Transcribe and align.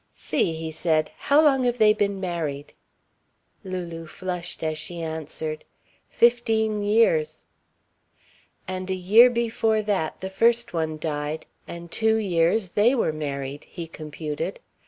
"'See," 0.15 0.53
he 0.53 0.71
said, 0.71 1.11
"how 1.15 1.39
long 1.39 1.63
have 1.63 1.77
they 1.77 1.93
been 1.93 2.19
married?" 2.19 2.73
Lulu 3.63 4.07
flushed 4.07 4.63
as 4.63 4.79
she 4.79 4.99
answered: 4.99 5.63
"Fifteen 6.09 6.81
years." 6.81 7.45
"And 8.67 8.89
a 8.89 8.95
year 8.95 9.29
before 9.29 9.83
that 9.83 10.19
the 10.19 10.31
first 10.31 10.73
one 10.73 10.97
died 10.97 11.45
and 11.67 11.91
two 11.91 12.15
years 12.15 12.69
they 12.69 12.95
were 12.95 13.13
married," 13.13 13.65
he 13.65 13.85
computed. 13.85 14.59